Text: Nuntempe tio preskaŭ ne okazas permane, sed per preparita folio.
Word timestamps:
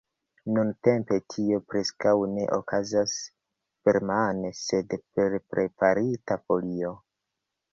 Nuntempe 0.53 1.17
tio 1.33 1.59
preskaŭ 1.73 2.13
ne 2.31 2.47
okazas 2.57 3.13
permane, 3.89 4.51
sed 4.63 4.97
per 5.19 5.37
preparita 5.55 6.43
folio. 6.49 6.95